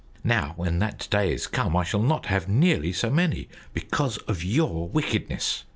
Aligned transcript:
Now 0.23 0.53
when 0.55 0.79
that 0.79 1.07
day 1.11 1.31
is 1.31 1.45
come, 1.45 1.77
I 1.77 1.83
shall 1.83 2.01
not 2.01 2.25
have 2.25 2.49
nearly 2.49 2.91
so 2.91 3.11
many, 3.11 3.49
because 3.71 4.17
of 4.27 4.43
your 4.43 4.89
wickedness. 4.89 5.63